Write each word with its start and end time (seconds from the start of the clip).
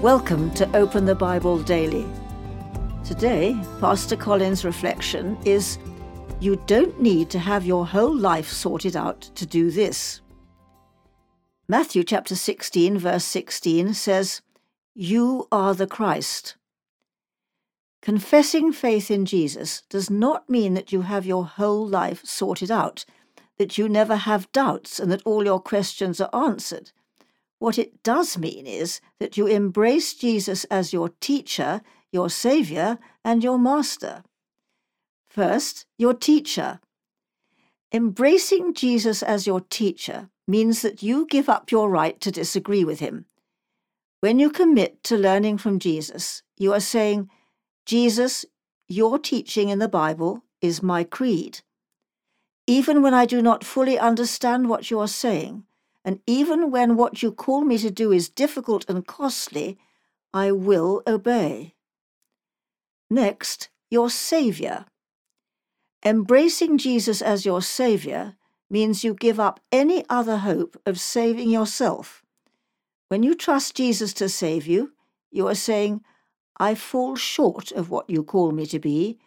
Welcome 0.00 0.50
to 0.52 0.74
Open 0.74 1.04
the 1.04 1.14
Bible 1.14 1.58
Daily. 1.62 2.06
Today, 3.04 3.54
Pastor 3.80 4.16
Colin's 4.16 4.64
reflection 4.64 5.36
is 5.44 5.76
You 6.40 6.56
don't 6.66 6.98
need 7.02 7.28
to 7.28 7.38
have 7.38 7.66
your 7.66 7.84
whole 7.84 8.16
life 8.16 8.48
sorted 8.48 8.96
out 8.96 9.20
to 9.34 9.44
do 9.44 9.70
this. 9.70 10.22
Matthew 11.68 12.02
chapter 12.02 12.34
16, 12.34 12.96
verse 12.96 13.26
16 13.26 13.92
says, 13.92 14.40
You 14.94 15.46
are 15.52 15.74
the 15.74 15.86
Christ. 15.86 16.56
Confessing 18.00 18.72
faith 18.72 19.10
in 19.10 19.26
Jesus 19.26 19.82
does 19.90 20.08
not 20.08 20.48
mean 20.48 20.72
that 20.72 20.92
you 20.92 21.02
have 21.02 21.26
your 21.26 21.44
whole 21.44 21.86
life 21.86 22.24
sorted 22.24 22.70
out, 22.70 23.04
that 23.58 23.76
you 23.76 23.86
never 23.86 24.16
have 24.16 24.50
doubts, 24.52 24.98
and 24.98 25.12
that 25.12 25.22
all 25.26 25.44
your 25.44 25.60
questions 25.60 26.22
are 26.22 26.34
answered. 26.34 26.90
What 27.60 27.78
it 27.78 28.02
does 28.02 28.38
mean 28.38 28.66
is 28.66 29.02
that 29.20 29.36
you 29.36 29.46
embrace 29.46 30.14
Jesus 30.14 30.64
as 30.64 30.94
your 30.94 31.10
teacher, 31.20 31.82
your 32.10 32.30
Saviour, 32.30 32.98
and 33.22 33.44
your 33.44 33.58
Master. 33.58 34.24
First, 35.28 35.84
your 35.98 36.14
teacher. 36.14 36.80
Embracing 37.92 38.72
Jesus 38.72 39.22
as 39.22 39.46
your 39.46 39.60
teacher 39.60 40.30
means 40.48 40.80
that 40.80 41.02
you 41.02 41.26
give 41.26 41.50
up 41.50 41.70
your 41.70 41.90
right 41.90 42.18
to 42.22 42.30
disagree 42.30 42.82
with 42.82 43.00
him. 43.00 43.26
When 44.20 44.38
you 44.38 44.48
commit 44.48 45.04
to 45.04 45.18
learning 45.18 45.58
from 45.58 45.78
Jesus, 45.78 46.42
you 46.56 46.72
are 46.72 46.80
saying, 46.80 47.28
Jesus, 47.84 48.46
your 48.88 49.18
teaching 49.18 49.68
in 49.68 49.80
the 49.80 49.88
Bible 49.88 50.44
is 50.62 50.82
my 50.82 51.04
creed. 51.04 51.60
Even 52.66 53.02
when 53.02 53.12
I 53.12 53.26
do 53.26 53.42
not 53.42 53.64
fully 53.64 53.98
understand 53.98 54.68
what 54.68 54.90
you 54.90 54.98
are 54.98 55.08
saying, 55.08 55.64
and 56.04 56.20
even 56.26 56.70
when 56.70 56.96
what 56.96 57.22
you 57.22 57.32
call 57.32 57.62
me 57.62 57.78
to 57.78 57.90
do 57.90 58.12
is 58.12 58.28
difficult 58.28 58.88
and 58.88 59.06
costly, 59.06 59.78
I 60.32 60.52
will 60.52 61.02
obey. 61.06 61.74
Next, 63.10 63.68
your 63.90 64.08
Saviour. 64.08 64.86
Embracing 66.04 66.78
Jesus 66.78 67.20
as 67.20 67.44
your 67.44 67.60
Saviour 67.60 68.36
means 68.70 69.04
you 69.04 69.12
give 69.12 69.40
up 69.40 69.60
any 69.72 70.04
other 70.08 70.38
hope 70.38 70.80
of 70.86 71.00
saving 71.00 71.50
yourself. 71.50 72.22
When 73.08 73.22
you 73.22 73.34
trust 73.34 73.74
Jesus 73.74 74.12
to 74.14 74.28
save 74.28 74.66
you, 74.66 74.92
you 75.30 75.48
are 75.48 75.54
saying, 75.54 76.02
I 76.58 76.74
fall 76.74 77.16
short 77.16 77.72
of 77.72 77.90
what 77.90 78.08
you 78.08 78.22
call 78.22 78.52
me 78.52 78.66
to 78.66 78.78
be, 78.78 79.18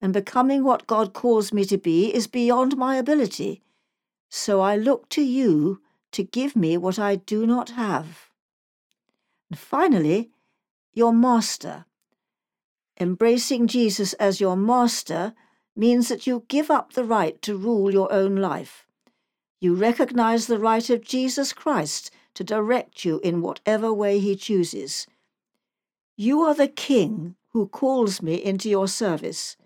and 0.00 0.12
becoming 0.12 0.64
what 0.64 0.86
God 0.86 1.12
calls 1.12 1.52
me 1.52 1.64
to 1.66 1.76
be 1.76 2.14
is 2.14 2.26
beyond 2.26 2.76
my 2.76 2.96
ability. 2.96 3.62
So 4.30 4.60
I 4.60 4.76
look 4.76 5.08
to 5.10 5.22
you 5.22 5.80
to 6.16 6.24
give 6.24 6.56
me 6.56 6.78
what 6.78 6.98
I 6.98 7.16
do 7.16 7.46
not 7.46 7.70
have. 7.70 8.30
And 9.50 9.58
finally, 9.58 10.30
your 10.94 11.12
master. 11.12 11.84
Embracing 12.98 13.66
Jesus 13.66 14.14
as 14.14 14.40
your 14.40 14.56
master 14.56 15.34
means 15.76 16.08
that 16.08 16.26
you 16.26 16.44
give 16.48 16.70
up 16.70 16.94
the 16.94 17.04
right 17.04 17.40
to 17.42 17.54
rule 17.54 17.92
your 17.92 18.10
own 18.10 18.36
life. 18.36 18.86
You 19.60 19.74
recognize 19.74 20.46
the 20.46 20.58
right 20.58 20.88
of 20.88 21.04
Jesus 21.04 21.52
Christ 21.52 22.10
to 22.32 22.42
direct 22.42 23.04
you 23.04 23.20
in 23.22 23.42
whatever 23.42 23.92
way 23.92 24.18
he 24.18 24.36
chooses. 24.36 25.06
You 26.16 26.40
are 26.40 26.54
the 26.54 26.66
king 26.66 27.36
who 27.48 27.68
calls 27.68 28.22
me 28.22 28.36
into 28.36 28.70
your 28.70 28.88
service, 28.88 29.58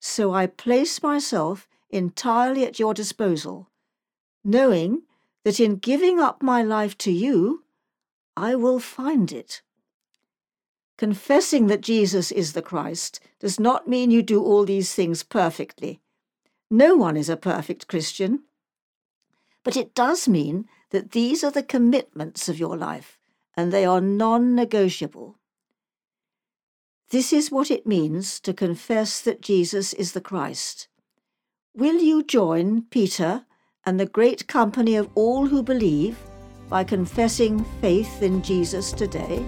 so 0.00 0.32
I 0.32 0.46
place 0.46 1.02
myself 1.02 1.68
entirely 1.90 2.64
at 2.64 2.78
your 2.78 2.94
disposal, 2.94 3.68
knowing 4.42 5.02
that 5.44 5.60
in 5.60 5.76
giving 5.76 6.20
up 6.20 6.42
my 6.42 6.62
life 6.62 6.96
to 6.98 7.12
you, 7.12 7.64
I 8.36 8.54
will 8.54 8.78
find 8.78 9.32
it. 9.32 9.62
Confessing 10.96 11.66
that 11.66 11.80
Jesus 11.80 12.30
is 12.30 12.52
the 12.52 12.62
Christ 12.62 13.20
does 13.40 13.58
not 13.58 13.88
mean 13.88 14.10
you 14.10 14.22
do 14.22 14.42
all 14.42 14.64
these 14.64 14.94
things 14.94 15.22
perfectly. 15.22 16.00
No 16.70 16.96
one 16.96 17.16
is 17.16 17.28
a 17.28 17.36
perfect 17.36 17.88
Christian. 17.88 18.44
But 19.64 19.76
it 19.76 19.94
does 19.94 20.28
mean 20.28 20.66
that 20.90 21.12
these 21.12 21.44
are 21.44 21.50
the 21.50 21.62
commitments 21.62 22.48
of 22.48 22.58
your 22.58 22.76
life, 22.76 23.18
and 23.56 23.72
they 23.72 23.84
are 23.84 24.00
non 24.00 24.54
negotiable. 24.54 25.38
This 27.10 27.32
is 27.32 27.50
what 27.50 27.70
it 27.70 27.86
means 27.86 28.40
to 28.40 28.54
confess 28.54 29.20
that 29.20 29.42
Jesus 29.42 29.92
is 29.92 30.12
the 30.12 30.20
Christ. 30.20 30.88
Will 31.74 32.00
you 32.00 32.22
join 32.22 32.82
Peter 32.82 33.44
and 33.84 33.98
the 33.98 34.06
great 34.06 34.46
company 34.46 34.96
of 34.96 35.08
all 35.14 35.46
who 35.46 35.62
believe 35.62 36.16
by 36.68 36.84
confessing 36.84 37.64
faith 37.80 38.22
in 38.22 38.42
Jesus 38.42 38.92
today? 38.92 39.44